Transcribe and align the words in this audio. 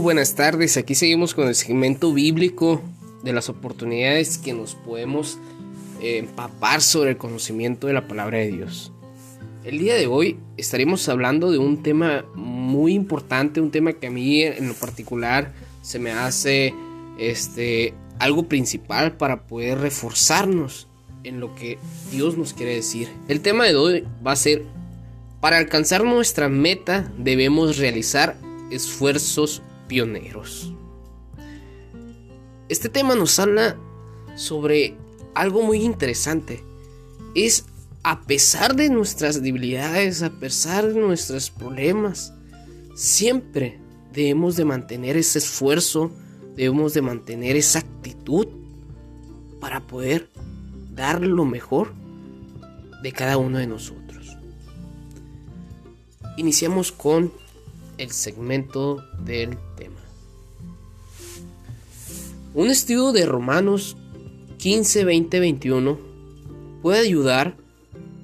Buenas 0.00 0.36
tardes, 0.36 0.76
aquí 0.76 0.94
seguimos 0.94 1.34
con 1.34 1.48
el 1.48 1.56
segmento 1.56 2.14
bíblico 2.14 2.80
de 3.24 3.32
las 3.32 3.48
oportunidades 3.48 4.38
que 4.38 4.52
nos 4.52 4.76
podemos 4.76 5.38
eh, 6.00 6.18
empapar 6.18 6.82
sobre 6.82 7.10
el 7.10 7.16
conocimiento 7.16 7.88
de 7.88 7.94
la 7.94 8.06
palabra 8.06 8.38
de 8.38 8.52
Dios. 8.52 8.92
El 9.64 9.80
día 9.80 9.96
de 9.96 10.06
hoy 10.06 10.38
estaremos 10.56 11.08
hablando 11.08 11.50
de 11.50 11.58
un 11.58 11.82
tema 11.82 12.24
muy 12.36 12.94
importante, 12.94 13.60
un 13.60 13.72
tema 13.72 13.92
que 13.92 14.06
a 14.06 14.10
mí 14.12 14.40
en 14.40 14.68
lo 14.68 14.74
particular 14.74 15.52
se 15.82 15.98
me 15.98 16.12
hace 16.12 16.72
este, 17.18 17.92
algo 18.20 18.44
principal 18.44 19.16
para 19.16 19.48
poder 19.48 19.78
reforzarnos 19.78 20.86
en 21.24 21.40
lo 21.40 21.56
que 21.56 21.76
Dios 22.12 22.38
nos 22.38 22.52
quiere 22.52 22.76
decir. 22.76 23.08
El 23.26 23.40
tema 23.40 23.64
de 23.64 23.74
hoy 23.74 24.04
va 24.24 24.30
a 24.30 24.36
ser, 24.36 24.62
para 25.40 25.58
alcanzar 25.58 26.04
nuestra 26.04 26.48
meta 26.48 27.12
debemos 27.18 27.78
realizar 27.78 28.36
esfuerzos 28.70 29.60
pioneros. 29.88 30.72
Este 32.68 32.88
tema 32.88 33.14
nos 33.14 33.38
habla 33.38 33.76
sobre 34.36 34.94
algo 35.34 35.62
muy 35.62 35.82
interesante. 35.82 36.62
Es 37.34 37.64
a 38.02 38.20
pesar 38.22 38.76
de 38.76 38.90
nuestras 38.90 39.42
debilidades, 39.42 40.22
a 40.22 40.30
pesar 40.30 40.92
de 40.92 41.00
nuestros 41.00 41.50
problemas, 41.50 42.32
siempre 42.94 43.78
debemos 44.12 44.56
de 44.56 44.64
mantener 44.64 45.16
ese 45.16 45.38
esfuerzo, 45.38 46.10
debemos 46.56 46.94
de 46.94 47.02
mantener 47.02 47.56
esa 47.56 47.80
actitud 47.80 48.46
para 49.60 49.86
poder 49.86 50.28
dar 50.94 51.22
lo 51.22 51.44
mejor 51.44 51.92
de 53.02 53.12
cada 53.12 53.36
uno 53.36 53.58
de 53.58 53.66
nosotros. 53.66 54.36
Iniciamos 56.36 56.92
con 56.92 57.32
el 57.98 58.12
segmento 58.12 59.04
del 59.18 59.58
tema. 59.76 60.00
Un 62.54 62.70
estudio 62.70 63.12
de 63.12 63.26
Romanos 63.26 63.96
15, 64.58 65.04
20, 65.04 65.40
21 65.40 65.98
puede 66.82 67.00
ayudar 67.00 67.56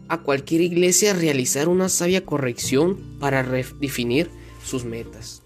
a 0.08 0.22
cualquier 0.22 0.60
iglesia 0.60 1.10
a 1.10 1.14
realizar 1.14 1.68
una 1.68 1.88
sabia 1.88 2.24
corrección 2.24 2.98
para 3.20 3.42
redefinir 3.42 4.30
sus 4.64 4.84
metas. 4.84 5.42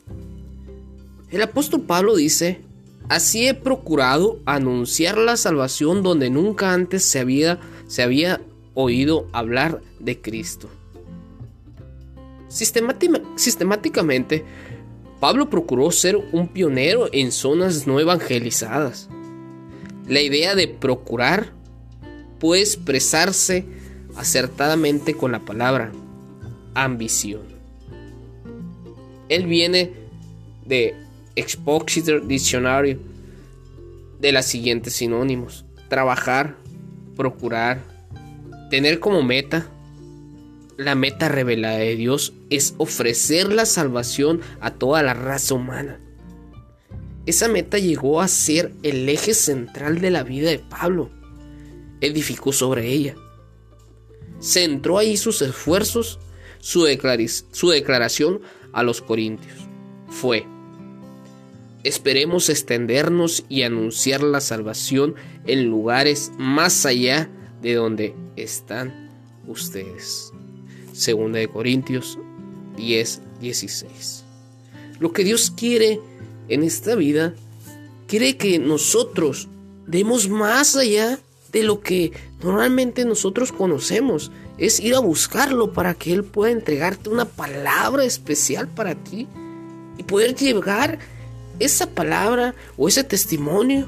El 1.31 1.43
apóstol 1.43 1.83
Pablo 1.83 2.17
dice, 2.17 2.61
así 3.09 3.47
he 3.47 3.55
procurado 3.55 4.41
anunciar 4.47 5.19
la 5.19 5.37
salvación 5.37 6.03
donde 6.03 6.31
nunca 6.31 6.73
antes 6.73 7.03
se 7.05 7.19
había, 7.19 7.59
se 7.87 8.03
había 8.03 8.41
oído 8.75 9.29
hablar 9.33 9.83
de 9.99 10.21
Cristo 10.21 10.71
sistemáticamente, 12.59 14.45
Pablo 15.21 15.51
procuró 15.51 15.91
ser 15.91 16.17
un 16.17 16.49
pionero 16.49 17.09
en 17.13 17.33
zonas 17.33 17.87
no 17.87 17.99
evangelizadas. 18.01 19.09
La 20.07 20.21
idea 20.21 20.55
de 20.55 20.69
procurar 20.69 21.53
puede 22.39 22.63
expresarse 22.63 23.65
acertadamente 24.17 25.15
con 25.15 25.33
la 25.33 25.41
palabra 25.41 25.93
ambición. 26.75 27.43
Él 29.29 29.47
viene 29.47 29.93
de 30.65 30.95
Expositor 31.37 32.27
Dictionary 32.27 32.99
de 34.21 34.33
las 34.33 34.47
siguientes 34.47 34.95
sinónimos: 34.95 35.65
trabajar, 35.89 36.57
procurar, 37.17 37.83
tener 38.71 39.01
como 39.01 39.23
meta, 39.23 39.69
la 40.79 40.95
meta 40.95 41.29
revelada 41.29 41.79
de 41.79 41.97
Dios 41.97 42.33
es 42.51 42.75
ofrecer 42.79 43.53
la 43.53 43.67
salvación 43.67 44.41
a 44.61 44.71
toda 44.71 45.03
la 45.03 45.13
raza 45.13 45.55
humana. 45.55 46.01
Esa 47.27 47.49
meta 47.49 47.79
llegó 47.79 48.23
a 48.23 48.29
ser 48.29 48.73
el 48.85 49.07
eje 49.09 49.35
central 49.35 50.01
de 50.01 50.11
la 50.11 50.23
vida 50.23 50.49
de 50.49 50.61
Pablo. 50.61 51.11
Edificó 52.01 52.53
sobre 52.53 52.87
ella. 52.87 53.17
Centró 54.41 54.99
ahí 54.99 55.17
sus 55.17 55.43
esfuerzos, 55.43 56.21
su, 56.61 56.87
su 57.51 57.69
declaración 57.71 58.41
a 58.73 58.85
los 58.85 59.03
corintios. 59.03 59.59
Fue, 60.09 60.47
esperemos 61.83 62.49
extendernos 62.49 63.45
y 63.49 63.63
anunciar 63.63 64.23
la 64.23 64.41
salvación 64.41 65.17
en 65.45 65.69
lugares 65.69 66.31
más 66.39 66.87
allá 66.87 67.29
de 67.61 67.75
donde 67.75 68.15
están 68.37 69.11
ustedes. 69.49 70.33
Segunda 70.99 71.39
de 71.39 71.47
Corintios 71.47 72.19
10, 72.77 73.23
16. 73.41 74.25
Lo 74.99 75.13
que 75.13 75.23
Dios 75.23 75.53
quiere 75.53 76.01
en 76.49 76.65
esta 76.65 76.97
vida, 76.97 77.35
quiere 78.09 78.37
que 78.37 78.59
nosotros 78.59 79.47
demos 79.87 80.29
más 80.29 80.75
allá 80.75 81.21
de 81.53 81.63
lo 81.63 81.83
que 81.83 82.11
normalmente 82.43 83.05
nosotros 83.05 83.53
conocemos. 83.53 84.33
Es 84.59 84.81
ir 84.81 84.97
a 84.97 84.99
buscarlo 84.99 85.73
para 85.73 85.95
que 85.95 86.13
Él 86.13 86.25
pueda 86.25 86.51
entregarte 86.51 87.11
una 87.11 87.27
palabra 87.27 88.05
especial 88.05 88.67
para 88.67 88.97
ti 88.97 89.29
y 89.99 90.03
poder 90.03 90.35
llevar 90.35 90.99
esa 91.61 91.87
palabra 91.87 92.57
o 92.77 92.89
ese 92.89 93.05
testimonio 93.05 93.87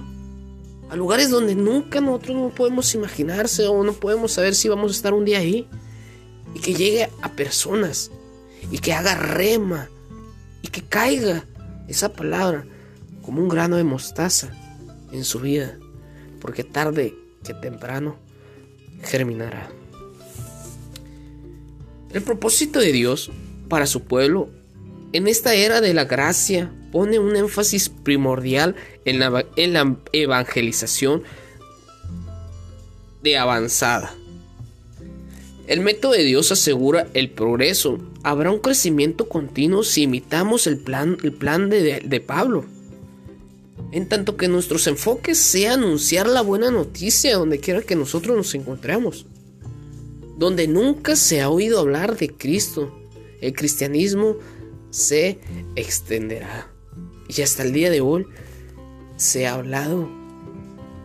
a 0.89 0.95
lugares 0.95 1.29
donde 1.29 1.57
nunca 1.57 2.01
nosotros 2.01 2.37
no 2.37 2.49
podemos 2.51 2.95
imaginarse 2.95 3.67
o 3.67 3.83
no 3.83 3.95
podemos 3.95 4.31
saber 4.31 4.55
si 4.55 4.69
vamos 4.69 4.93
a 4.93 4.95
estar 4.95 5.13
un 5.13 5.25
día 5.25 5.39
ahí 5.39 5.69
y 6.55 6.61
que 6.61 6.75
llegue 6.75 7.09
a 7.23 7.33
personas 7.33 8.11
y 8.71 8.79
que 8.79 8.93
haga 8.93 9.15
rema 9.15 9.89
y 10.63 10.69
que 10.69 10.83
caiga 10.83 11.45
esa 11.89 12.13
palabra 12.13 12.65
como 13.23 13.43
un 13.43 13.49
grano 13.49 13.77
de 13.77 13.85
mostaza 13.85 14.51
en 15.13 15.25
su 15.25 15.41
vida, 15.41 15.79
porque 16.41 16.65
tarde 16.65 17.15
que 17.45 17.55
temprano 17.55 18.17
germinará. 19.03 19.71
El 22.13 22.23
propósito 22.23 22.81
de 22.81 22.93
Dios 22.93 23.31
para 23.69 23.87
su 23.87 24.03
pueblo 24.03 24.51
en 25.13 25.27
esta 25.27 25.55
era 25.55 25.81
de 25.81 25.95
la 25.95 26.05
gracia 26.05 26.73
pone 26.93 27.19
un 27.19 27.37
énfasis 27.37 27.89
primordial 27.89 28.75
en 29.05 29.19
la, 29.21 29.45
en 29.57 29.73
la 29.73 29.97
evangelización 30.13 31.23
de 33.23 33.39
avanzada 33.39 34.15
el 35.71 35.79
método 35.79 36.15
de 36.15 36.25
Dios 36.25 36.51
asegura 36.51 37.07
el 37.15 37.31
progreso. 37.31 38.01
Habrá 38.25 38.51
un 38.51 38.59
crecimiento 38.59 39.29
continuo 39.29 39.85
si 39.85 40.03
imitamos 40.03 40.67
el 40.67 40.79
plan, 40.79 41.17
el 41.23 41.33
plan 41.33 41.71
de, 41.71 42.25
Pablo. 42.27 42.65
En 43.93 44.09
tanto 44.09 44.37
que 44.37 44.49
nuestros 44.49 44.89
enfoques 44.89 45.39
sea 45.39 45.75
anunciar 45.75 46.27
la 46.27 46.41
buena 46.41 46.73
noticia 46.73 47.37
donde 47.37 47.61
quiera 47.61 47.83
que 47.83 47.95
nosotros 47.95 48.37
nos 48.37 48.53
encontremos. 48.57 49.27
Donde 50.39 50.67
nunca 50.67 51.15
se 51.15 51.41
ha 51.41 51.49
oído 51.49 51.79
hablar 51.79 52.17
de 52.17 52.31
Cristo, 52.31 52.93
el 53.41 53.53
cristianismo 53.53 54.39
se 54.91 55.39
extenderá. 55.77 56.69
Y 57.29 57.43
hasta 57.43 57.63
el 57.63 57.73
día 57.73 57.91
de 57.91 58.01
hoy 58.01 58.27
se 59.17 59.47
ha 59.47 59.55
hablado 59.55 60.11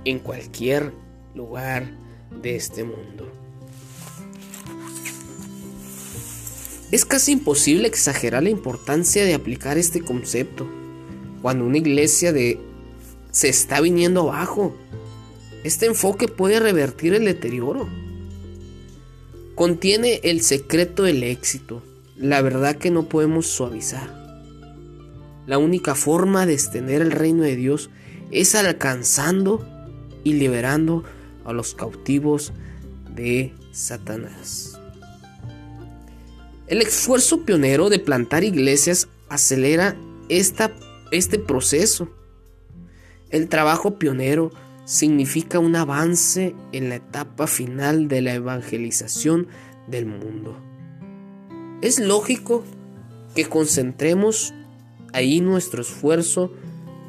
en 0.05 0.17
cualquier 0.17 0.91
lugar 1.35 1.95
de 2.41 2.55
este 2.55 2.83
mundo. 2.83 3.44
Es 6.91 7.03
casi 7.03 7.31
imposible 7.31 7.87
exagerar 7.87 8.43
la 8.43 8.49
importancia 8.49 9.23
de 9.25 9.33
aplicar 9.33 9.77
este 9.77 10.01
concepto 10.01 10.67
cuando 11.41 11.65
una 11.65 11.77
iglesia 11.77 12.31
de 12.31 12.59
se 13.31 13.49
está 13.49 13.81
viniendo 13.81 14.21
abajo. 14.21 14.75
Este 15.63 15.87
enfoque 15.87 16.27
puede 16.27 16.59
revertir 16.59 17.13
el 17.13 17.25
deterioro. 17.25 17.89
Contiene 19.55 20.21
el 20.23 20.41
secreto 20.41 21.03
del 21.03 21.23
éxito, 21.23 21.83
la 22.15 22.41
verdad 22.41 22.77
que 22.77 22.91
no 22.91 23.09
podemos 23.09 23.47
suavizar. 23.47 24.09
La 25.47 25.57
única 25.57 25.95
forma 25.95 26.45
de 26.45 26.53
extender 26.53 27.01
el 27.01 27.11
reino 27.11 27.43
de 27.43 27.55
Dios 27.55 27.89
es 28.31 28.55
alcanzando 28.55 29.67
y 30.23 30.33
liberando 30.33 31.03
a 31.45 31.53
los 31.53 31.75
cautivos 31.75 32.53
de 33.13 33.53
Satanás. 33.71 34.74
El 36.67 36.81
esfuerzo 36.81 37.45
pionero 37.45 37.89
de 37.89 37.99
plantar 37.99 38.43
iglesias 38.43 39.07
acelera 39.29 39.95
este 40.29 41.37
proceso. 41.37 42.09
El 43.29 43.49
trabajo 43.49 43.99
pionero 43.99 44.51
significa 44.83 45.59
un 45.59 45.75
avance 45.75 46.55
en 46.71 46.89
la 46.89 46.95
etapa 46.95 47.45
final 47.45 48.07
de 48.07 48.21
la 48.21 48.33
evangelización 48.33 49.47
del 49.87 50.07
mundo. 50.07 50.57
Es 51.81 51.99
lógico 51.99 52.63
que 53.35 53.45
concentremos 53.45 54.53
ahí 55.13 55.41
nuestro 55.41 55.83
esfuerzo 55.83 56.51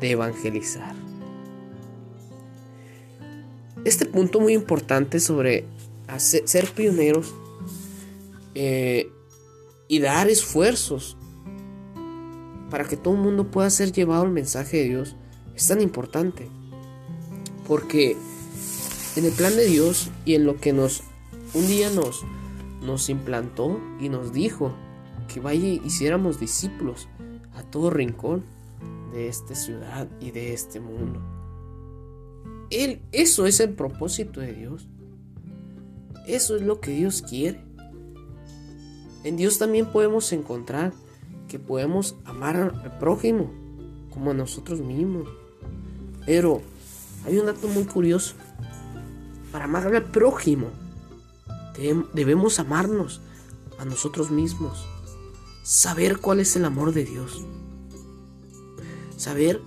de 0.01 0.11
evangelizar. 0.11 0.95
Este 3.87 4.05
punto 4.05 4.39
muy 4.39 4.53
importante 4.53 5.19
sobre 5.19 5.65
ser 6.19 6.67
pioneros 6.73 7.35
eh, 8.55 9.11
y 9.89 10.01
dar 10.01 10.29
esfuerzos 10.29 11.17
para 12.71 12.85
que 12.85 12.97
todo 12.97 13.15
el 13.15 13.21
mundo 13.21 13.51
pueda 13.51 13.71
ser 13.71 13.93
llevado 13.93 14.23
al 14.23 14.33
mensaje 14.33 14.79
de 14.79 14.85
Dios 14.85 15.17
es 15.55 15.69
tan 15.69 15.81
importante. 15.81 16.49
Porque 17.67 18.17
en 19.17 19.25
el 19.25 19.33
plan 19.33 19.57
de 19.57 19.67
Dios 19.67 20.11
y 20.25 20.35
en 20.35 20.45
lo 20.45 20.57
que 20.57 20.73
nos 20.73 21.03
un 21.55 21.67
día 21.67 21.91
nos 21.91 22.25
nos 22.83 23.09
implantó 23.09 23.81
y 24.01 24.09
nos 24.09 24.33
dijo 24.33 24.73
que 25.33 25.41
vaya 25.41 25.67
hiciéramos 25.67 26.39
discípulos 26.39 27.09
a 27.55 27.63
todo 27.63 27.91
rincón 27.91 28.45
de 29.13 29.29
esta 29.29 29.55
ciudad 29.55 30.09
y 30.21 30.31
de 30.31 30.53
este 30.53 30.79
mundo. 30.81 31.21
Él, 32.71 33.03
eso 33.13 33.47
es 33.47 33.61
el 33.61 33.75
propósito 33.75 34.41
de 34.41 34.53
Dios. 34.53 34.89
Eso 36.27 36.57
es 36.57 36.63
lo 36.63 36.81
que 36.81 36.91
Dios 36.93 37.23
quiere. 37.23 37.66
En 39.27 39.37
Dios 39.37 39.59
también 39.59 39.87
podemos 39.87 40.33
encontrar 40.33 40.93
que 41.49 41.59
podemos 41.59 42.15
amar 42.25 42.57
al 42.57 42.99
prójimo 42.99 43.51
como 44.15 44.31
a 44.31 44.35
nosotros 44.35 44.81
mismos. 44.81 45.29
Pero 46.25 46.63
hay 47.25 47.37
un 47.37 47.47
dato 47.47 47.67
muy 47.67 47.83
curioso. 47.87 48.37
Para 49.51 49.65
amar 49.65 49.93
al 49.93 50.05
prójimo 50.05 50.69
debemos 52.15 52.61
amarnos 52.61 53.21
a 53.81 53.85
nosotros 53.85 54.31
mismos. 54.31 54.87
Saber 55.65 56.19
cuál 56.19 56.39
es 56.39 56.55
el 56.55 56.65
amor 56.65 56.93
de 56.93 57.05
Dios. 57.05 57.45
Saber 59.17 59.61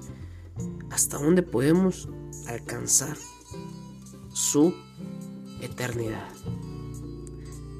hasta 0.89 1.17
dónde 1.17 1.43
podemos 1.43 2.07
alcanzar 2.47 3.17
su 4.31 4.73
eternidad. 5.59 6.29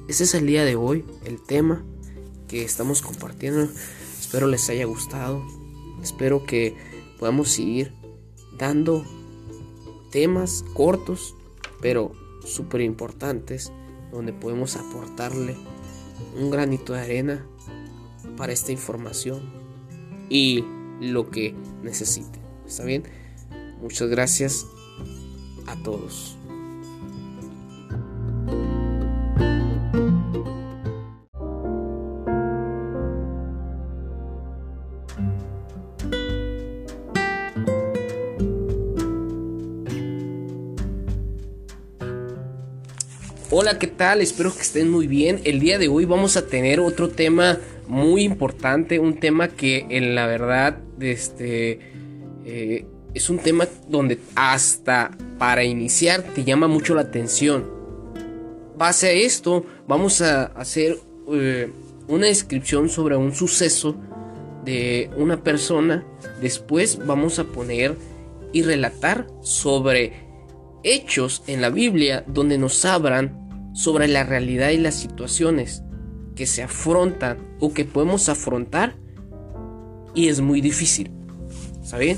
Ese 0.10 0.24
es 0.24 0.34
el 0.34 0.48
día 0.48 0.66
de 0.66 0.76
hoy, 0.76 1.06
el 1.24 1.40
tema 1.40 1.86
que 2.48 2.64
estamos 2.64 3.04
compartiendo. 3.04 3.70
Espero 4.20 4.48
les 4.48 4.68
haya 4.72 4.86
gustado. 4.86 5.46
Espero 6.02 6.48
que 6.48 6.76
podamos 7.20 7.50
seguir 7.50 7.94
dando 8.58 9.06
temas 10.12 10.66
cortos, 10.74 11.36
pero 11.80 12.12
súper 12.44 12.82
importantes, 12.82 13.72
donde 14.12 14.34
podemos 14.34 14.78
aportarle 14.78 15.56
un 16.36 16.50
granito 16.50 16.94
de 16.94 17.02
arena 17.02 17.46
para 18.36 18.52
esta 18.52 18.72
información 18.72 19.54
y 20.28 20.64
lo 21.02 21.30
que 21.30 21.54
necesite. 21.84 22.40
¿Está 22.66 22.84
bien? 22.84 23.04
Muchas 23.80 24.10
gracias 24.10 24.66
a 25.68 25.76
todos. 25.84 26.39
Hola, 43.52 43.80
¿qué 43.80 43.88
tal? 43.88 44.22
Espero 44.22 44.54
que 44.54 44.62
estén 44.62 44.92
muy 44.92 45.08
bien. 45.08 45.42
El 45.44 45.60
día 45.60 45.80
de 45.80 45.88
hoy 45.88 46.06
vamos 46.06 46.38
a 46.38 46.46
tener 46.46 46.80
otro 46.80 47.10
tema 47.10 47.58
muy 47.88 48.22
importante, 48.22 49.00
un 49.00 49.20
tema 49.20 49.48
que 49.48 49.88
en 49.90 50.14
la 50.14 50.28
verdad 50.28 50.78
este, 51.00 51.80
eh, 52.46 52.86
es 53.16 53.28
un 53.28 53.40
tema 53.40 53.68
donde 53.88 54.20
hasta 54.36 55.10
para 55.40 55.64
iniciar 55.64 56.22
te 56.22 56.44
llama 56.44 56.68
mucho 56.68 56.94
la 56.94 57.02
atención. 57.02 57.68
Base 58.78 59.08
a 59.08 59.12
esto, 59.14 59.66
vamos 59.88 60.22
a 60.22 60.44
hacer 60.46 61.00
eh, 61.34 61.72
una 62.08 62.28
descripción 62.28 62.88
sobre 62.88 63.16
un 63.18 63.34
suceso 63.34 63.96
de 64.64 65.10
una 65.18 65.42
persona. 65.42 66.06
Después 66.40 67.04
vamos 67.04 67.40
a 67.40 67.46
poner 67.46 67.96
y 68.54 68.62
relatar 68.62 69.26
sobre 69.42 70.29
hechos 70.84 71.44
en 71.48 71.62
la 71.62 71.70
Biblia 71.70 72.24
donde 72.28 72.58
nos 72.58 72.86
abran 72.86 73.72
sobre 73.74 74.08
la 74.08 74.24
realidad 74.24 74.70
y 74.70 74.78
las 74.78 74.96
situaciones 74.96 75.84
que 76.36 76.46
se 76.46 76.64
afrontan 76.64 77.38
o 77.60 77.74
que 77.74 77.86
podemos 77.86 78.30
afrontar 78.30 78.96
y 80.14 80.28
es 80.28 80.42
muy 80.42 80.62
difícil. 80.62 81.12
¿Saben? 81.84 82.18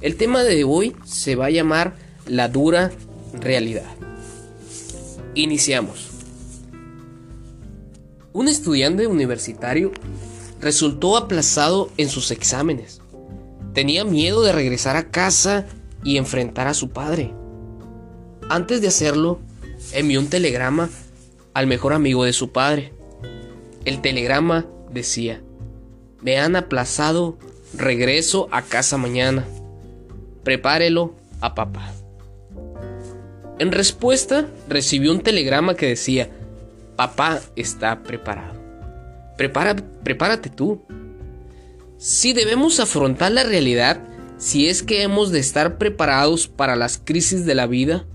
El 0.00 0.16
tema 0.16 0.42
de 0.42 0.64
hoy 0.64 0.96
se 1.04 1.36
va 1.36 1.46
a 1.46 1.50
llamar 1.50 1.94
la 2.26 2.48
dura 2.48 2.90
realidad. 3.32 3.90
Iniciamos. 5.34 6.10
Un 8.32 8.48
estudiante 8.48 9.06
universitario 9.06 9.92
resultó 10.60 11.16
aplazado 11.16 11.90
en 11.96 12.08
sus 12.08 12.30
exámenes. 12.30 13.00
Tenía 13.74 14.04
miedo 14.04 14.42
de 14.42 14.52
regresar 14.52 14.96
a 14.96 15.10
casa 15.10 15.66
y 16.02 16.16
enfrentar 16.16 16.66
a 16.66 16.74
su 16.74 16.90
padre. 16.90 17.34
Antes 18.50 18.80
de 18.80 18.88
hacerlo, 18.88 19.38
envió 19.92 20.18
un 20.18 20.26
telegrama 20.26 20.90
al 21.54 21.68
mejor 21.68 21.92
amigo 21.92 22.24
de 22.24 22.32
su 22.32 22.50
padre. 22.50 22.92
El 23.84 24.00
telegrama 24.00 24.66
decía, 24.90 25.40
me 26.20 26.36
han 26.40 26.56
aplazado, 26.56 27.38
regreso 27.74 28.48
a 28.50 28.62
casa 28.62 28.96
mañana. 28.96 29.46
Prepárelo 30.42 31.14
a 31.40 31.54
papá. 31.54 31.92
En 33.60 33.70
respuesta, 33.70 34.48
recibió 34.68 35.12
un 35.12 35.20
telegrama 35.20 35.76
que 35.76 35.86
decía, 35.86 36.28
papá 36.96 37.40
está 37.54 38.02
preparado. 38.02 38.58
Prepara, 39.36 39.76
prepárate 40.02 40.50
tú. 40.50 40.82
Si 41.98 42.32
debemos 42.32 42.80
afrontar 42.80 43.30
la 43.30 43.44
realidad, 43.44 44.02
si 44.38 44.68
es 44.68 44.82
que 44.82 45.02
hemos 45.04 45.30
de 45.30 45.38
estar 45.38 45.78
preparados 45.78 46.48
para 46.48 46.74
las 46.74 46.98
crisis 46.98 47.46
de 47.46 47.54
la 47.54 47.68
vida, 47.68 48.06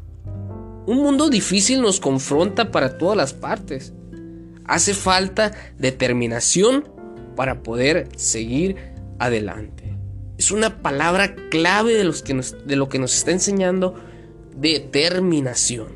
un 0.85 0.97
mundo 0.97 1.29
difícil 1.29 1.81
nos 1.81 1.99
confronta 1.99 2.71
para 2.71 2.97
todas 2.97 3.17
las 3.17 3.33
partes. 3.33 3.93
Hace 4.65 4.93
falta 4.93 5.51
determinación 5.77 6.89
para 7.35 7.63
poder 7.63 8.09
seguir 8.15 8.75
adelante. 9.19 9.95
Es 10.37 10.51
una 10.51 10.81
palabra 10.81 11.35
clave 11.49 11.93
de, 11.93 12.03
los 12.03 12.21
que 12.21 12.39
lo 12.67 12.89
que 12.89 12.99
nos 12.99 13.15
está 13.15 13.31
enseñando 13.31 13.95
determinación. 14.55 15.87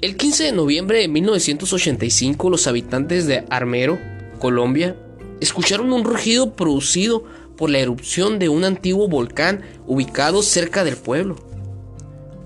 El 0.00 0.16
15 0.16 0.44
de 0.44 0.52
noviembre 0.52 1.00
de 1.00 1.08
1985 1.08 2.48
los 2.48 2.66
habitantes 2.66 3.26
de 3.26 3.44
Armero, 3.50 3.98
Colombia, 4.38 4.96
escucharon 5.40 5.92
un 5.92 6.04
rugido 6.04 6.54
producido 6.54 7.24
por 7.56 7.68
la 7.68 7.80
erupción 7.80 8.38
de 8.38 8.48
un 8.48 8.64
antiguo 8.64 9.08
volcán 9.08 9.60
ubicado 9.86 10.42
cerca 10.42 10.84
del 10.84 10.96
pueblo. 10.96 11.49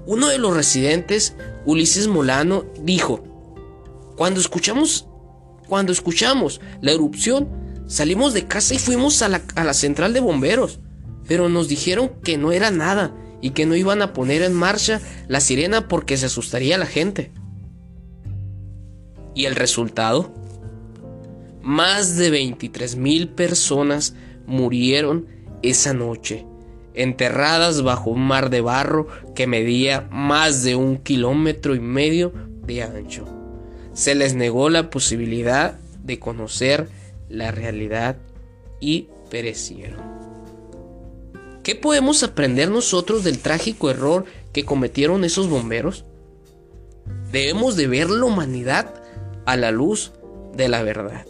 Uno 0.07 0.29
de 0.29 0.39
los 0.39 0.55
residentes, 0.55 1.35
Ulises 1.65 2.09
Molano, 2.09 2.67
dijo, 2.83 3.25
cuando 4.17 4.41
escuchamos, 4.41 5.09
cuando 5.67 5.93
escuchamos 5.93 6.61
la 6.83 6.93
erupción, 6.93 7.49
salimos 7.87 8.35
de 8.35 8.47
casa 8.47 8.75
y 8.75 8.79
fuimos 8.79 9.23
a 9.23 9.29
la, 9.29 9.43
a 9.55 9.65
la 9.65 9.75
central 9.75 10.13
de 10.13 10.21
bomberos, 10.21 10.81
pero 11.27 11.49
nos 11.49 11.69
dijeron 11.69 12.13
que 12.23 12.37
no 12.37 12.53
era 12.53 12.71
nada 12.71 13.15
y 13.41 13.51
que 13.51 13.67
no 13.67 13.77
iban 13.77 14.03
a 14.03 14.13
poner 14.13 14.43
en 14.43 14.53
marcha 14.53 15.01
la 15.27 15.41
sirena 15.41 15.89
porque 15.89 16.17
se 16.17 16.27
asustaría 16.27 16.79
la 16.79 16.87
gente. 16.87 17.33
¿Y 19.35 19.47
el 19.47 19.57
resultado? 19.57 20.35
Más 21.63 22.17
de 22.17 22.31
23 22.31 22.97
mil 22.97 23.29
personas 23.31 24.15
murieron 24.47 25.27
esa 25.63 25.95
noche 25.95 26.47
enterradas 26.95 27.83
bajo 27.83 28.11
un 28.11 28.27
mar 28.27 28.51
de 28.51 28.61
barro 28.61 29.09
que 29.35 29.47
medía 29.47 30.09
más 30.11 30.63
de 30.63 30.77
un 30.77 30.99
kilómetro 30.99 31.75
y 31.75 31.81
medio 31.81 32.33
de 32.67 32.83
ancho. 32.83 33.27
Se 33.93 34.15
les 34.15 34.35
negó 34.35 34.71
la 34.71 34.91
posibilidad 34.91 35.79
de 36.03 36.19
conocer 36.19 36.89
la 37.29 37.51
realidad 37.51 38.17
y 38.81 39.09
perecieron. 39.31 40.01
¿Qué 41.63 41.75
podemos 41.75 42.23
aprender 42.23 42.71
nosotros 42.71 43.25
del 43.25 43.39
trágico 43.39 43.91
error 43.91 44.27
que 44.53 44.65
cometieron 44.65 45.25
esos 45.25 45.49
bomberos? 45.49 46.05
Debemos 47.33 47.77
de 47.77 47.87
ver 47.87 48.11
la 48.11 48.27
humanidad 48.27 48.95
a 49.47 49.57
la 49.57 49.71
luz 49.71 50.13
de 50.55 50.69
la 50.69 50.83
verdad. 50.83 51.27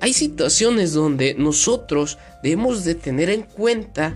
Hay 0.00 0.12
situaciones 0.12 0.92
donde 0.92 1.34
nosotros 1.34 2.18
debemos 2.42 2.84
de 2.84 2.94
tener 2.94 3.30
en 3.30 3.42
cuenta 3.42 4.14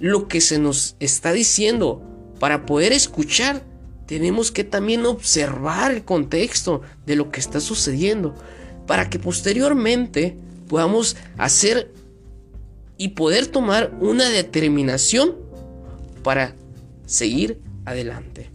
lo 0.00 0.28
que 0.28 0.40
se 0.40 0.58
nos 0.58 0.96
está 1.00 1.32
diciendo. 1.32 2.02
Para 2.38 2.66
poder 2.66 2.92
escuchar, 2.92 3.62
tenemos 4.06 4.50
que 4.50 4.64
también 4.64 5.06
observar 5.06 5.92
el 5.92 6.04
contexto 6.04 6.82
de 7.06 7.16
lo 7.16 7.30
que 7.30 7.40
está 7.40 7.60
sucediendo. 7.60 8.34
Para 8.86 9.08
que 9.08 9.18
posteriormente 9.18 10.36
podamos 10.68 11.16
hacer 11.38 11.92
y 12.96 13.08
poder 13.08 13.46
tomar 13.46 13.92
una 14.00 14.28
determinación 14.28 15.34
para 16.22 16.54
seguir 17.06 17.60
adelante. 17.84 18.50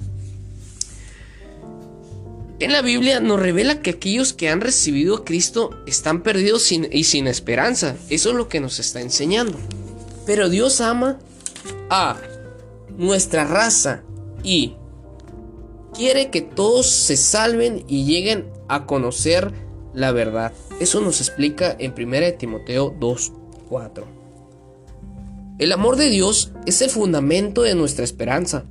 En 2.60 2.74
la 2.74 2.82
Biblia 2.82 3.22
nos 3.22 3.40
revela 3.40 3.82
que 3.82 3.92
aquellos 3.92 4.34
que 4.34 4.50
han 4.50 4.60
recibido 4.60 5.16
a 5.16 5.24
Cristo 5.24 5.82
están 5.88 6.24
perdidos 6.24 6.70
y 6.74 7.04
sin 7.06 7.28
esperanza. 7.28 7.96
Eso 8.10 8.30
es 8.32 8.36
lo 8.36 8.50
que 8.50 8.60
nos 8.60 8.80
está 8.80 9.00
enseñando. 9.00 9.58
Pero 10.26 10.50
Dios 10.50 10.82
ama 10.82 11.20
a 11.90 12.18
nuestra 12.98 13.46
raza 13.46 14.04
y 14.44 14.76
quiere 15.94 16.30
que 16.30 16.42
todos 16.42 16.90
se 16.90 17.18
salven 17.18 17.84
y 17.88 18.06
lleguen 18.06 18.50
a 18.68 18.86
conocer 18.86 19.52
la 19.94 20.12
verdad. 20.12 20.54
Eso 20.80 21.02
nos 21.02 21.20
explica 21.20 21.76
en 21.78 21.94
1 21.98 22.34
Timoteo 22.38 22.94
2.4. 23.00 24.04
El 25.58 25.72
amor 25.74 25.98
de 25.98 26.10
Dios 26.10 26.54
es 26.66 26.82
el 26.82 26.90
fundamento 26.90 27.64
de 27.64 27.76
nuestra 27.76 28.06
esperanza. 28.06 28.64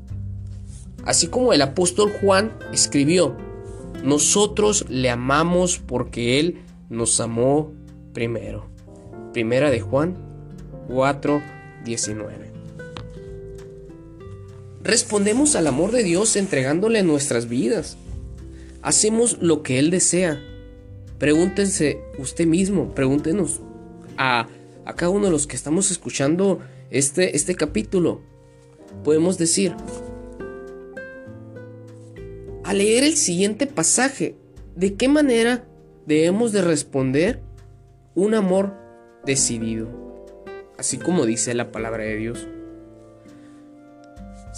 Así 1.04 1.26
como 1.26 1.52
el 1.52 1.62
apóstol 1.62 2.12
Juan 2.20 2.56
escribió, 2.72 3.36
nosotros 4.02 4.86
le 4.88 5.10
amamos 5.10 5.78
porque 5.78 6.40
Él 6.40 6.62
nos 6.88 7.20
amó 7.20 7.72
primero. 8.14 8.66
Primera 9.32 9.70
de 9.70 9.80
Juan 9.80 10.16
4.19. 10.88 12.47
Respondemos 14.88 15.54
al 15.54 15.66
amor 15.66 15.92
de 15.92 16.02
Dios 16.02 16.34
entregándole 16.34 17.02
nuestras 17.02 17.46
vidas. 17.46 17.98
Hacemos 18.80 19.36
lo 19.42 19.62
que 19.62 19.78
Él 19.78 19.90
desea. 19.90 20.42
Pregúntense 21.18 22.00
usted 22.16 22.46
mismo, 22.46 22.94
pregúntenos 22.94 23.60
a, 24.16 24.48
cada 24.96 25.10
uno 25.10 25.26
de 25.26 25.30
los 25.30 25.46
que 25.46 25.56
estamos 25.56 25.90
escuchando 25.90 26.60
este, 26.88 27.36
este 27.36 27.54
capítulo. 27.54 28.22
Podemos 29.04 29.36
decir, 29.36 29.74
al 32.64 32.78
leer 32.78 33.04
el 33.04 33.18
siguiente 33.18 33.66
pasaje, 33.66 34.36
¿de 34.74 34.94
qué 34.94 35.06
manera 35.06 35.66
debemos 36.06 36.50
de 36.52 36.62
responder 36.62 37.42
un 38.14 38.32
amor 38.32 38.72
decidido? 39.26 39.86
Así 40.78 40.96
como 40.96 41.26
dice 41.26 41.52
la 41.52 41.70
palabra 41.72 42.04
de 42.04 42.16
Dios. 42.16 42.48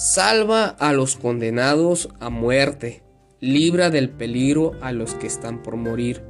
Salva 0.03 0.65
a 0.65 0.95
los 0.95 1.17
condenados 1.17 2.09
a 2.21 2.31
muerte, 2.31 3.03
libra 3.39 3.91
del 3.91 4.09
peligro 4.09 4.73
a 4.81 4.93
los 4.93 5.15
que 5.15 5.27
están 5.27 5.63
por 5.63 5.77
morir, 5.77 6.23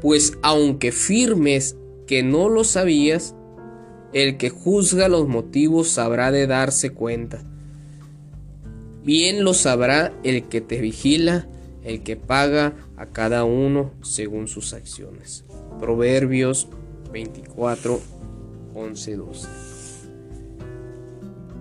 pues 0.00 0.38
aunque 0.40 0.92
firmes 0.92 1.76
que 2.06 2.22
no 2.22 2.48
lo 2.48 2.64
sabías, 2.64 3.34
el 4.14 4.38
que 4.38 4.48
juzga 4.48 5.08
los 5.08 5.28
motivos 5.28 5.90
sabrá 5.90 6.32
de 6.32 6.46
darse 6.46 6.88
cuenta. 6.88 7.44
Bien 9.04 9.44
lo 9.44 9.52
sabrá 9.52 10.14
el 10.24 10.44
que 10.44 10.62
te 10.62 10.80
vigila, 10.80 11.46
el 11.84 12.02
que 12.04 12.16
paga 12.16 12.72
a 12.96 13.04
cada 13.04 13.44
uno 13.44 13.92
según 14.00 14.48
sus 14.48 14.72
acciones. 14.72 15.44
Proverbios 15.78 16.66
24, 17.12 18.00
11, 18.74 19.16
12. 19.16 19.71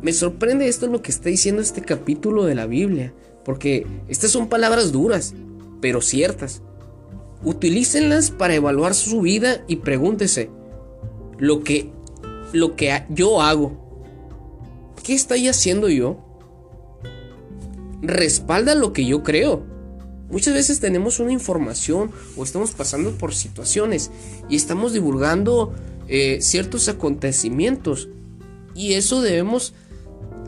Me 0.02 0.14
sorprende 0.14 0.68
esto 0.68 0.88
lo 0.88 1.02
que 1.02 1.12
está 1.12 1.30
diciendo 1.30 1.62
este 1.62 1.82
capítulo 1.82 2.46
de 2.46 2.56
la 2.56 2.66
Biblia, 2.66 3.14
porque 3.46 3.86
estas 4.08 4.32
son 4.32 4.50
palabras 4.50 4.92
duras, 4.92 5.36
pero 5.80 6.02
ciertas. 6.02 6.62
Utilícenlas 7.44 8.32
para 8.32 8.56
evaluar 8.56 8.96
su 8.96 9.22
vida 9.22 9.64
y 9.68 9.78
pregúntese, 9.78 10.50
lo 11.38 11.64
que, 11.64 11.92
lo 12.54 12.76
que 12.76 13.04
yo 13.10 13.42
hago, 13.42 13.82
¿qué 15.04 15.14
estoy 15.14 15.48
haciendo 15.48 15.90
yo? 15.90 16.18
¿Respalda 18.02 18.76
lo 18.76 18.94
que 18.94 19.06
yo 19.06 19.24
creo? 19.24 19.64
Muchas 20.30 20.54
veces 20.54 20.80
tenemos 20.80 21.20
una 21.20 21.34
información 21.34 22.12
o 22.38 22.44
estamos 22.44 22.72
pasando 22.72 23.12
por 23.12 23.36
situaciones 23.36 24.12
y 24.50 24.56
estamos 24.56 24.94
divulgando 24.94 25.74
eh, 26.08 26.40
ciertos 26.42 26.88
acontecimientos 26.90 28.08
y 28.74 28.94
eso 28.94 29.22
debemos 29.22 29.74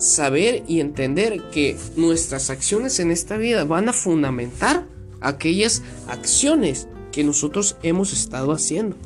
saber 0.03 0.63
y 0.67 0.79
entender 0.79 1.41
que 1.51 1.77
nuestras 1.95 2.49
acciones 2.49 2.99
en 2.99 3.11
esta 3.11 3.37
vida 3.37 3.63
van 3.63 3.89
a 3.89 3.93
fundamentar 3.93 4.85
aquellas 5.21 5.81
acciones 6.07 6.87
que 7.11 7.23
nosotros 7.23 7.77
hemos 7.83 8.11
estado 8.11 8.51
haciendo. 8.51 8.97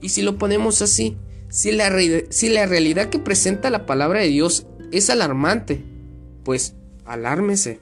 Y 0.00 0.08
si 0.08 0.22
lo 0.22 0.38
ponemos 0.38 0.82
así, 0.82 1.16
si 1.48 1.70
la, 1.70 1.92
si 2.30 2.48
la 2.48 2.66
realidad 2.66 3.10
que 3.10 3.20
presenta 3.20 3.70
la 3.70 3.86
palabra 3.86 4.20
de 4.20 4.28
Dios 4.28 4.66
es 4.90 5.08
alarmante, 5.10 5.84
pues 6.44 6.74
alármese. 7.04 7.78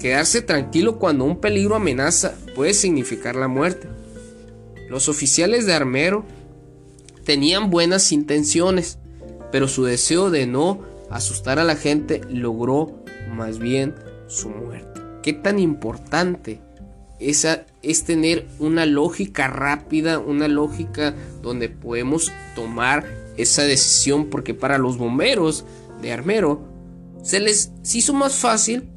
Quedarse 0.00 0.42
tranquilo 0.42 0.98
cuando 0.98 1.24
un 1.24 1.40
peligro 1.40 1.76
amenaza 1.76 2.34
puede 2.54 2.74
significar 2.74 3.36
la 3.36 3.48
muerte. 3.48 3.88
Los 4.88 5.08
oficiales 5.08 5.66
de 5.66 5.74
Armero 5.74 6.24
tenían 7.24 7.70
buenas 7.70 8.10
intenciones, 8.10 8.98
pero 9.50 9.68
su 9.68 9.84
deseo 9.84 10.30
de 10.30 10.46
no 10.46 10.80
asustar 11.10 11.58
a 11.58 11.64
la 11.64 11.76
gente 11.76 12.20
logró 12.28 13.02
más 13.34 13.58
bien 13.58 13.94
su 14.26 14.48
muerte. 14.50 15.00
¿Qué 15.22 15.32
tan 15.32 15.58
importante 15.58 16.60
esa 17.18 17.66
es 17.82 18.04
tener 18.04 18.46
una 18.58 18.86
lógica 18.86 19.48
rápida, 19.48 20.18
una 20.18 20.48
lógica 20.48 21.14
donde 21.42 21.68
podemos 21.68 22.32
tomar 22.54 23.06
esa 23.36 23.62
decisión? 23.62 24.26
Porque 24.26 24.54
para 24.54 24.78
los 24.78 24.98
bomberos 24.98 25.64
de 26.00 26.12
Armero 26.12 26.62
se 27.22 27.40
les 27.40 27.72
hizo 27.92 28.12
más 28.12 28.34
fácil 28.36 28.88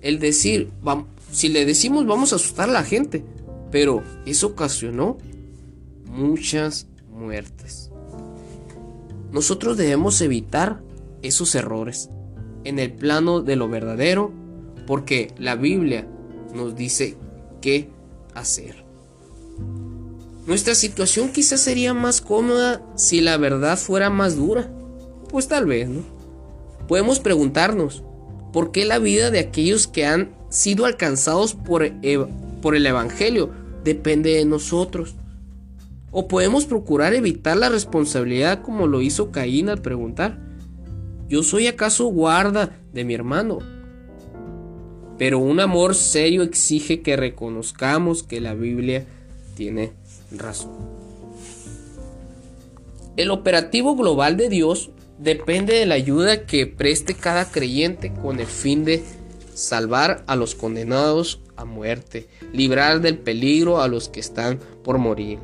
el 0.00 0.18
decir, 0.18 0.70
si 1.32 1.48
le 1.48 1.66
decimos 1.66 2.06
vamos 2.06 2.32
a 2.32 2.36
asustar 2.36 2.68
a 2.68 2.72
la 2.72 2.84
gente, 2.84 3.24
pero 3.70 4.02
eso 4.24 4.48
ocasionó 4.48 5.18
muchas 6.06 6.86
muertes. 7.10 7.90
Nosotros 9.32 9.76
debemos 9.76 10.20
evitar 10.20 10.80
esos 11.22 11.54
errores 11.54 12.10
en 12.64 12.78
el 12.78 12.92
plano 12.92 13.40
de 13.40 13.56
lo 13.56 13.68
verdadero 13.68 14.32
porque 14.86 15.32
la 15.38 15.54
Biblia 15.54 16.06
nos 16.54 16.74
dice 16.74 17.16
qué 17.60 17.90
hacer. 18.34 18.84
Nuestra 20.46 20.74
situación 20.74 21.30
quizás 21.30 21.60
sería 21.60 21.92
más 21.92 22.22
cómoda 22.22 22.82
si 22.96 23.20
la 23.20 23.36
verdad 23.36 23.78
fuera 23.78 24.08
más 24.08 24.36
dura. 24.36 24.70
Pues 25.28 25.46
tal 25.46 25.66
vez, 25.66 25.90
¿no? 25.90 26.00
Podemos 26.86 27.20
preguntarnos, 27.20 28.02
¿por 28.50 28.72
qué 28.72 28.86
la 28.86 28.98
vida 28.98 29.30
de 29.30 29.40
aquellos 29.40 29.86
que 29.86 30.06
han 30.06 30.34
sido 30.48 30.86
alcanzados 30.86 31.52
por, 31.52 31.86
por 32.62 32.74
el 32.74 32.86
Evangelio 32.86 33.50
depende 33.84 34.36
de 34.36 34.46
nosotros? 34.46 35.16
¿O 36.20 36.26
podemos 36.26 36.66
procurar 36.66 37.14
evitar 37.14 37.56
la 37.56 37.68
responsabilidad 37.68 38.62
como 38.62 38.88
lo 38.88 39.02
hizo 39.02 39.30
Caín 39.30 39.68
al 39.68 39.80
preguntar, 39.80 40.36
¿yo 41.28 41.44
soy 41.44 41.68
acaso 41.68 42.06
guarda 42.06 42.76
de 42.92 43.04
mi 43.04 43.14
hermano? 43.14 43.60
Pero 45.16 45.38
un 45.38 45.60
amor 45.60 45.94
serio 45.94 46.42
exige 46.42 47.02
que 47.02 47.16
reconozcamos 47.16 48.24
que 48.24 48.40
la 48.40 48.54
Biblia 48.54 49.06
tiene 49.54 49.92
razón. 50.36 50.72
El 53.16 53.30
operativo 53.30 53.94
global 53.94 54.36
de 54.36 54.48
Dios 54.48 54.90
depende 55.20 55.74
de 55.74 55.86
la 55.86 55.94
ayuda 55.94 56.46
que 56.46 56.66
preste 56.66 57.14
cada 57.14 57.48
creyente 57.48 58.12
con 58.12 58.40
el 58.40 58.46
fin 58.46 58.84
de 58.84 59.04
salvar 59.54 60.24
a 60.26 60.34
los 60.34 60.56
condenados 60.56 61.42
a 61.54 61.64
muerte, 61.64 62.26
librar 62.52 63.02
del 63.02 63.18
peligro 63.18 63.80
a 63.80 63.86
los 63.86 64.08
que 64.08 64.18
están 64.18 64.58
por 64.82 64.98
morir 64.98 65.38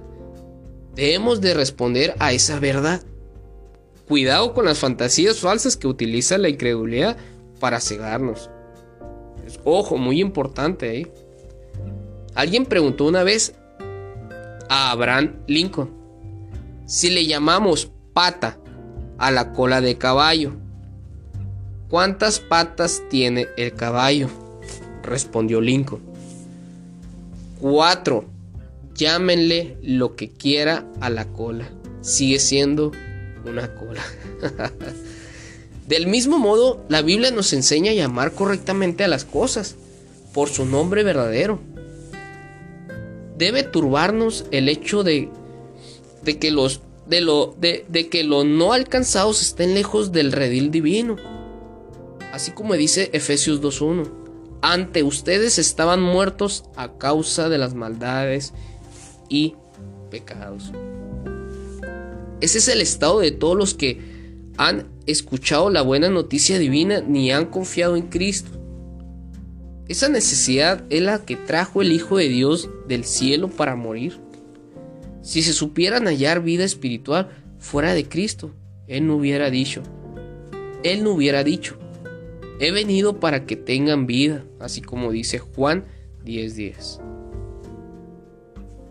Debemos 0.94 1.40
de 1.40 1.54
responder 1.54 2.14
a 2.18 2.32
esa 2.32 2.58
verdad. 2.60 3.02
Cuidado 4.06 4.54
con 4.54 4.64
las 4.66 4.78
fantasías 4.78 5.40
falsas 5.40 5.76
que 5.76 5.88
utiliza 5.88 6.38
la 6.38 6.48
incredulidad 6.48 7.16
para 7.58 7.80
cegarnos. 7.80 8.50
Ojo, 9.64 9.96
muy 9.96 10.20
importante. 10.20 11.00
¿eh? 11.00 11.12
Alguien 12.34 12.66
preguntó 12.66 13.06
una 13.06 13.22
vez 13.22 13.54
a 14.68 14.90
Abraham 14.90 15.36
Lincoln 15.46 15.90
si 16.86 17.10
le 17.10 17.26
llamamos 17.26 17.90
pata 18.12 18.58
a 19.18 19.30
la 19.30 19.52
cola 19.52 19.80
de 19.80 19.96
caballo. 19.96 20.52
¿Cuántas 21.88 22.40
patas 22.40 23.02
tiene 23.08 23.48
el 23.56 23.72
caballo? 23.74 24.28
Respondió 25.02 25.60
Lincoln. 25.60 26.02
Cuatro, 27.60 28.24
Llámenle 28.94 29.76
lo 29.82 30.14
que 30.16 30.30
quiera 30.30 30.86
a 31.00 31.10
la 31.10 31.26
cola. 31.26 31.68
Sigue 32.00 32.38
siendo 32.38 32.92
una 33.44 33.74
cola. 33.74 34.02
Del 35.88 36.06
mismo 36.06 36.38
modo, 36.38 36.84
la 36.88 37.02
Biblia 37.02 37.30
nos 37.30 37.52
enseña 37.52 37.90
a 37.90 37.94
llamar 37.94 38.32
correctamente 38.32 39.04
a 39.04 39.08
las 39.08 39.24
cosas 39.24 39.76
por 40.32 40.48
su 40.48 40.64
nombre 40.64 41.02
verdadero. 41.02 41.60
Debe 43.36 43.64
turbarnos 43.64 44.46
el 44.50 44.68
hecho 44.68 45.02
de, 45.02 45.28
de 46.22 46.38
que 46.38 46.50
los 46.50 46.80
de, 47.06 47.20
lo, 47.20 47.54
de, 47.58 47.84
de 47.88 48.08
que 48.08 48.24
los 48.24 48.46
no 48.46 48.72
alcanzados 48.72 49.42
estén 49.42 49.74
lejos 49.74 50.12
del 50.12 50.32
redil 50.32 50.70
divino. 50.70 51.16
Así 52.32 52.52
como 52.52 52.74
dice 52.74 53.10
Efesios 53.12 53.60
2.1. 53.60 54.10
ante 54.62 55.02
ustedes 55.02 55.58
estaban 55.58 56.00
muertos 56.00 56.64
a 56.76 56.96
causa 56.96 57.48
de 57.48 57.58
las 57.58 57.74
maldades 57.74 58.54
y 59.34 59.56
pecados. 60.12 60.70
Ese 62.40 62.58
es 62.58 62.68
el 62.68 62.80
estado 62.80 63.18
de 63.18 63.32
todos 63.32 63.56
los 63.56 63.74
que 63.74 63.98
han 64.56 64.86
escuchado 65.06 65.70
la 65.70 65.82
buena 65.82 66.08
noticia 66.08 66.58
divina 66.60 67.00
ni 67.00 67.32
han 67.32 67.46
confiado 67.46 67.96
en 67.96 68.04
Cristo. 68.04 68.50
Esa 69.88 70.08
necesidad 70.08 70.84
es 70.88 71.02
la 71.02 71.24
que 71.24 71.34
trajo 71.34 71.82
el 71.82 71.90
Hijo 71.90 72.16
de 72.16 72.28
Dios 72.28 72.70
del 72.86 73.04
cielo 73.04 73.48
para 73.48 73.74
morir. 73.74 74.20
Si 75.22 75.42
se 75.42 75.52
supieran 75.52 76.06
hallar 76.06 76.40
vida 76.42 76.64
espiritual 76.64 77.30
fuera 77.58 77.92
de 77.92 78.08
Cristo, 78.08 78.54
Él 78.86 79.06
no 79.08 79.16
hubiera 79.16 79.50
dicho, 79.50 79.82
Él 80.84 81.02
no 81.02 81.10
hubiera 81.10 81.42
dicho, 81.42 81.76
he 82.60 82.70
venido 82.70 83.18
para 83.18 83.46
que 83.46 83.56
tengan 83.56 84.06
vida, 84.06 84.44
así 84.60 84.80
como 84.80 85.10
dice 85.10 85.40
Juan 85.40 85.86
10:10. 86.24 87.13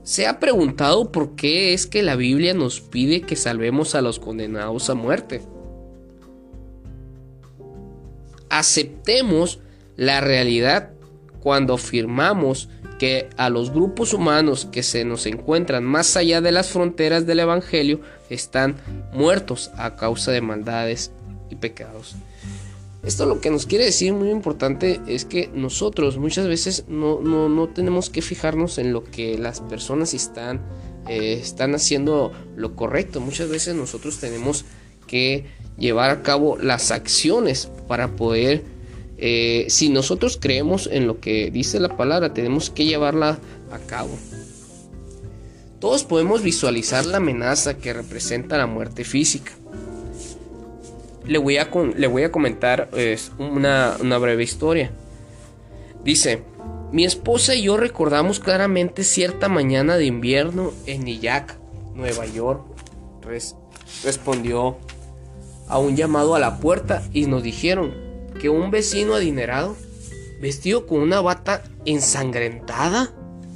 ¿Se 0.04 0.28
ha 0.28 0.40
preguntado 0.40 1.12
por 1.12 1.36
qué 1.36 1.74
es 1.74 1.88
que 1.88 2.04
la 2.04 2.18
Biblia 2.18 2.54
nos 2.54 2.82
pide 2.82 3.22
que 3.22 3.38
salvemos 3.38 3.96
a 3.96 4.02
los 4.02 4.20
condenados 4.20 4.90
a 4.90 4.96
muerte? 4.96 5.42
Aceptemos 8.50 9.62
la 9.96 10.20
realidad 10.20 10.92
cuando 11.40 11.76
afirmamos 11.76 12.70
que 13.00 13.30
a 13.38 13.50
los 13.50 13.72
grupos 13.72 14.14
humanos 14.14 14.68
que 14.72 14.84
se 14.84 15.06
nos 15.06 15.26
encuentran 15.26 15.86
más 15.86 16.18
allá 16.18 16.42
de 16.42 16.52
las 16.52 16.70
fronteras 16.70 17.26
del 17.26 17.40
Evangelio 17.40 18.02
están 18.30 18.76
muertos 19.14 19.72
a 19.78 19.96
causa 19.96 20.32
de 20.32 20.42
maldades 20.42 21.12
y 21.50 21.56
pecados. 21.56 22.16
Esto 23.04 23.26
lo 23.26 23.42
que 23.42 23.50
nos 23.50 23.66
quiere 23.66 23.84
decir 23.84 24.14
muy 24.14 24.30
importante 24.30 25.02
es 25.08 25.26
que 25.26 25.50
nosotros 25.54 26.18
muchas 26.18 26.48
veces 26.48 26.86
no, 26.88 27.20
no, 27.20 27.68
tenemos 27.68 28.10
que 28.10 28.22
fijarnos 28.22 28.78
en 28.78 28.94
lo 28.94 29.04
que 29.04 29.38
las 29.38 29.60
personas 29.60 30.14
están, 30.14 30.62
eh, 31.10 31.38
están 31.42 31.76
haciendo 31.76 32.32
lo 32.56 32.78
correcto. 32.78 33.20
Muchas 33.20 33.50
veces 33.50 33.76
nosotros 33.76 34.20
tenemos 34.20 34.64
que 35.06 35.46
llevar 35.78 36.12
a 36.12 36.24
cabo 36.24 36.58
las 36.58 36.92
acciones 36.92 37.70
para 37.90 38.16
poder, 38.16 38.64
eh, 39.18 39.66
si 39.68 39.90
nosotros 39.90 40.38
creemos 40.40 40.88
en 40.90 41.06
lo 41.06 41.20
que 41.20 41.52
dice 41.52 41.82
la 41.82 41.98
palabra, 41.98 42.34
tenemos 42.34 42.70
que 42.70 42.86
llevarla 42.86 43.38
a 43.70 43.80
cabo. 43.80 44.18
Todos 45.82 46.06
podemos 46.06 46.42
visualizar 46.42 47.06
la 47.06 47.18
amenaza 47.18 47.78
que 47.78 47.92
representa 47.92 48.58
la 48.58 48.66
muerte 48.68 49.04
física 49.04 49.52
le 51.26 51.38
voy 51.38 51.58
a, 51.58 51.70
le 51.96 52.08
voy 52.08 52.24
a 52.24 52.32
comentar 52.32 52.90
una, 53.38 53.98
una 54.00 54.18
breve 54.18 54.44
historia. 54.44 54.92
Dice, 56.04 56.44
mi 56.92 57.06
esposa 57.06 57.56
y 57.56 57.64
yo 57.64 57.78
recordamos 57.78 58.40
claramente 58.40 59.04
cierta 59.04 59.50
mañana 59.50 59.98
de 59.98 60.06
invierno 60.06 60.74
en 60.86 61.06
Nyack, 61.06 61.58
Nueva 61.96 62.26
York. 62.26 62.64
respondió 64.04 64.78
a 65.68 65.80
un 65.80 65.96
llamado 65.96 66.36
a 66.36 66.40
la 66.40 66.60
puerta 66.60 67.02
y 67.14 67.26
nos 67.26 67.42
dijeron 67.42 67.94
que 68.40 68.50
un 68.50 68.70
vecino 68.70 69.16
adinerado, 69.16 69.76
vestido 70.42 70.86
con 70.86 71.00
una 71.00 71.22
bata 71.22 71.64
ensangrentada, 71.86 73.12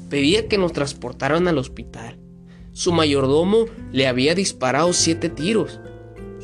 pedía 0.09 0.47
que 0.47 0.57
nos 0.57 0.71
transportaran 0.71 1.47
al 1.47 1.57
hospital. 1.57 2.17
Su 2.71 2.93
mayordomo 2.93 3.65
le 3.91 4.07
había 4.07 4.35
disparado 4.35 4.93
siete 4.93 5.29
tiros 5.29 5.79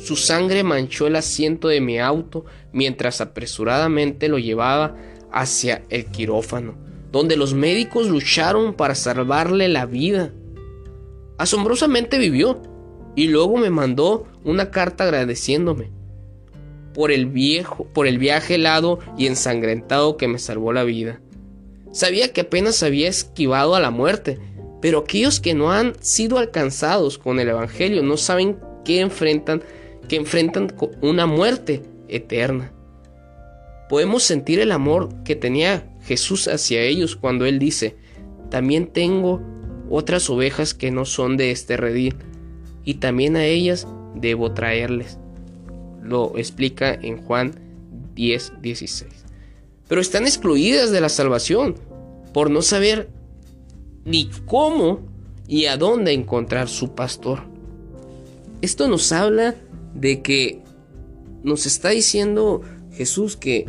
su 0.04 0.16
sangre 0.16 0.62
manchó 0.62 1.06
el 1.06 1.16
asiento 1.16 1.68
de 1.68 1.80
mi 1.80 1.98
auto 1.98 2.44
mientras 2.72 3.22
apresuradamente 3.22 4.28
lo 4.28 4.38
llevaba 4.38 4.96
hacia 5.32 5.82
el 5.88 6.04
quirófano, 6.06 6.76
donde 7.10 7.38
los 7.38 7.54
médicos 7.54 8.08
lucharon 8.08 8.74
para 8.74 8.94
salvarle 8.94 9.68
la 9.68 9.86
vida. 9.86 10.32
Asombrosamente 11.38 12.18
vivió 12.18 12.60
y 13.16 13.28
luego 13.28 13.56
me 13.56 13.70
mandó 13.70 14.26
una 14.44 14.70
carta 14.70 15.04
agradeciéndome 15.04 15.90
por 16.92 17.10
el 17.10 17.24
viejo, 17.24 17.86
por 17.94 18.06
el 18.06 18.18
viaje 18.18 18.56
helado 18.56 18.98
y 19.16 19.26
ensangrentado 19.26 20.18
que 20.18 20.28
me 20.28 20.38
salvó 20.38 20.74
la 20.74 20.84
vida. 20.84 21.22
Sabía 21.92 22.32
que 22.34 22.42
apenas 22.42 22.82
había 22.82 23.08
esquivado 23.08 23.74
a 23.74 23.80
la 23.80 23.90
muerte, 23.90 24.38
pero 24.82 24.98
aquellos 24.98 25.40
que 25.40 25.54
no 25.54 25.72
han 25.72 25.94
sido 26.00 26.36
alcanzados 26.36 27.16
con 27.16 27.40
el 27.40 27.48
evangelio 27.48 28.02
no 28.02 28.18
saben 28.18 28.58
qué 28.84 29.00
enfrentan 29.00 29.62
que 30.08 30.16
enfrentan 30.16 30.74
una 31.00 31.26
muerte 31.26 31.82
eterna. 32.08 32.72
Podemos 33.88 34.22
sentir 34.22 34.60
el 34.60 34.72
amor 34.72 35.08
que 35.24 35.36
tenía 35.36 35.90
Jesús 36.02 36.48
hacia 36.48 36.82
ellos 36.82 37.16
cuando 37.16 37.46
Él 37.46 37.58
dice, 37.58 37.96
también 38.50 38.86
tengo 38.86 39.42
otras 39.90 40.30
ovejas 40.30 40.74
que 40.74 40.90
no 40.90 41.04
son 41.04 41.36
de 41.36 41.50
este 41.50 41.76
redil, 41.76 42.16
y 42.84 42.94
también 42.94 43.36
a 43.36 43.44
ellas 43.44 43.86
debo 44.14 44.52
traerles. 44.52 45.18
Lo 46.02 46.36
explica 46.36 46.94
en 46.94 47.18
Juan 47.18 47.54
10, 48.14 48.54
16. 48.60 49.10
Pero 49.88 50.00
están 50.00 50.24
excluidas 50.24 50.90
de 50.90 51.00
la 51.00 51.08
salvación 51.08 51.76
por 52.32 52.50
no 52.50 52.62
saber 52.62 53.08
ni 54.04 54.30
cómo 54.46 55.00
y 55.46 55.66
a 55.66 55.76
dónde 55.76 56.12
encontrar 56.12 56.68
su 56.68 56.94
pastor. 56.94 57.42
Esto 58.60 58.88
nos 58.88 59.12
habla 59.12 59.54
de 59.94 60.22
que 60.22 60.62
nos 61.42 61.66
está 61.66 61.90
diciendo 61.90 62.62
Jesús 62.92 63.36
que 63.36 63.66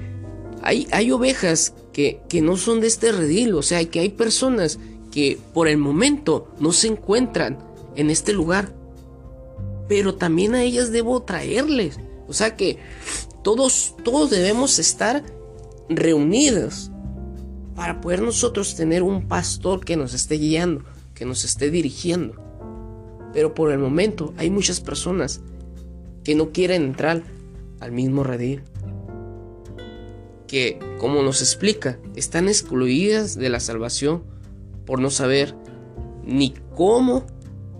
hay, 0.61 0.88
hay 0.91 1.11
ovejas 1.11 1.73
que, 1.93 2.21
que, 2.27 2.41
no 2.41 2.57
son 2.57 2.81
de 2.81 2.88
este 2.88 3.11
redil, 3.11 3.53
o 3.53 3.61
sea, 3.61 3.83
que 3.85 3.99
hay 3.99 4.09
personas 4.09 4.79
que 5.11 5.38
por 5.53 5.67
el 5.67 5.77
momento 5.77 6.47
no 6.59 6.71
se 6.71 6.88
encuentran 6.88 7.59
en 7.95 8.09
este 8.09 8.33
lugar, 8.33 8.73
pero 9.88 10.15
también 10.15 10.55
a 10.55 10.63
ellas 10.63 10.91
debo 10.91 11.21
traerles, 11.23 11.99
o 12.27 12.33
sea 12.33 12.55
que 12.55 12.79
todos, 13.43 13.95
todos 14.03 14.31
debemos 14.31 14.79
estar 14.79 15.23
reunidos 15.88 16.89
para 17.75 18.01
poder 18.01 18.21
nosotros 18.21 18.75
tener 18.75 19.03
un 19.03 19.27
pastor 19.27 19.83
que 19.83 19.97
nos 19.97 20.13
esté 20.13 20.35
guiando, 20.35 20.83
que 21.13 21.25
nos 21.25 21.43
esté 21.43 21.69
dirigiendo. 21.69 22.35
Pero 23.33 23.53
por 23.53 23.71
el 23.71 23.79
momento 23.79 24.33
hay 24.38 24.49
muchas 24.49 24.79
personas 24.79 25.41
que 26.25 26.35
no 26.35 26.51
quieren 26.51 26.83
entrar 26.83 27.23
al 27.79 27.91
mismo 27.93 28.23
redil. 28.23 28.63
Que, 30.47 30.79
como 30.99 31.21
nos 31.23 31.39
explica, 31.41 31.99
están 32.15 32.49
excluidas 32.49 33.35
de 33.35 33.49
la 33.49 33.61
salvación 33.61 34.23
por 34.85 34.99
no 34.99 35.09
saber 35.09 35.55
ni 36.25 36.53
cómo 36.75 37.25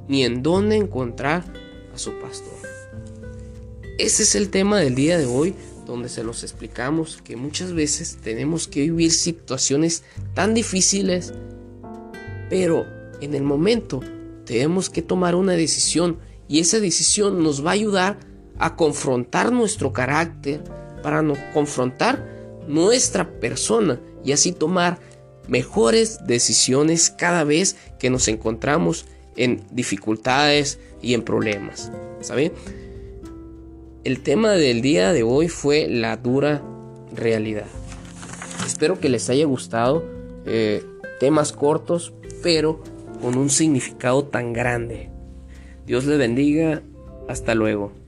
ni 0.08 0.23
en 0.23 0.43
dónde 0.43 0.77
encontrar 0.77 1.43
a 1.93 1.97
su 1.97 2.12
pastor. 2.19 2.53
Ese 3.97 4.23
es 4.23 4.36
el 4.36 4.49
tema 4.49 4.77
del 4.77 4.93
día 4.93 5.17
de 5.17 5.25
hoy, 5.25 5.55
donde 5.86 6.10
se 6.10 6.23
los 6.23 6.43
explicamos 6.43 7.21
que 7.23 7.36
muchas 7.36 7.73
veces 7.73 8.17
tenemos 8.21 8.67
que 8.67 8.81
vivir 8.81 9.12
situaciones 9.12 10.03
tan 10.34 10.53
difíciles, 10.53 11.34
pero 12.49 12.86
en 13.21 13.34
el 13.34 13.43
momento 13.43 14.01
tenemos 14.45 14.89
que 14.89 15.01
tomar 15.01 15.34
una 15.34 15.53
decisión 15.53 16.19
y 16.47 16.60
esa 16.60 16.79
decisión 16.79 17.41
nos 17.41 17.65
va 17.65 17.71
a 17.71 17.73
ayudar 17.73 18.19
a 18.60 18.76
confrontar 18.76 19.52
nuestro 19.52 19.94
carácter, 19.94 20.62
para 21.04 21.22
no 21.22 21.36
confrontar 21.54 22.26
nuestra 22.68 23.39
persona 23.39 24.00
y 24.24 24.32
así 24.32 24.52
tomar 24.52 25.00
mejores 25.48 26.26
decisiones 26.26 27.12
cada 27.12 27.44
vez 27.44 27.76
que 28.00 28.10
nos 28.10 28.28
encontramos 28.28 29.06
en 29.36 29.62
dificultades 29.72 30.80
y 31.02 31.13
en 31.13 31.22
problemas. 31.22 31.91
¿Saben? 32.22 32.54
El 34.04 34.22
tema 34.22 34.54
del 34.54 34.82
día 34.82 35.13
de 35.13 35.24
hoy 35.24 35.48
fue 35.48 35.88
la 35.88 36.18
dura 36.18 36.63
realidad. 37.13 37.68
Espero 38.65 39.00
que 39.00 39.10
les 39.10 39.30
haya 39.30 39.46
gustado 39.46 40.04
eh, 40.46 40.84
temas 41.20 41.52
cortos, 41.52 42.13
pero 42.41 42.84
con 43.22 43.38
un 43.38 43.50
significado 43.50 44.26
tan 44.26 44.54
grande. 44.54 45.10
Dios 45.86 46.06
les 46.06 46.18
bendiga. 46.18 46.82
Hasta 47.28 47.56
luego. 47.56 48.05